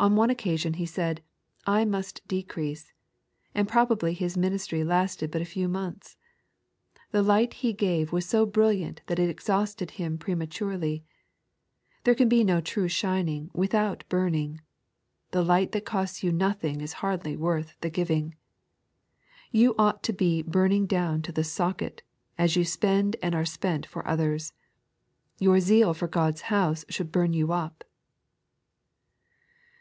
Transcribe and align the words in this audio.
On 0.00 0.14
one 0.14 0.30
occasion 0.30 0.74
he 0.74 0.86
said," 0.86 1.24
I 1.66 1.84
must 1.84 2.22
decrease"; 2.28 2.92
and 3.56 3.66
probably 3.68 4.14
his 4.14 4.36
ministry 4.36 4.84
lasted 4.84 5.32
but 5.32 5.42
a 5.42 5.52
few 5.54 5.66
months. 5.66 6.16
The 7.10 7.20
light 7.24 7.54
he 7.64 7.72
gave 7.72 8.12
was 8.12 8.24
so 8.24 8.46
brilliant 8.46 9.02
that 9.08 9.18
it 9.18 9.28
exhausted 9.28 9.90
him 9.98 10.16
prematurely. 10.16 11.02
There 12.04 12.14
can 12.14 12.28
bo 12.28 12.44
no 12.44 12.60
true 12.60 12.86
shining 12.86 13.50
without 13.52 14.04
burning. 14.08 14.60
The 15.32 15.42
light 15.42 15.72
that 15.72 15.84
costs 15.84 16.22
you 16.22 16.30
nothing 16.30 16.80
is 16.80 16.92
hardly 17.02 17.36
worth 17.36 17.74
the 17.80 17.90
giving. 17.90 18.36
You 19.50 19.74
ought 19.76 20.04
to 20.04 20.12
be 20.12 20.42
burning 20.42 20.86
down 20.86 21.22
to 21.22 21.32
the 21.32 21.42
socket, 21.42 22.04
as 22.38 22.54
you 22.54 22.64
spend 22.64 23.16
and 23.20 23.34
are 23.34 23.44
spent 23.44 23.84
for 23.84 24.06
others. 24.06 24.52
Your 25.40 25.58
zeal 25.58 25.92
for 25.92 26.06
God's 26.06 26.42
house 26.42 26.84
should 26.88 27.10
bum 27.10 27.32
you 27.32 27.50
up. 27.52 27.82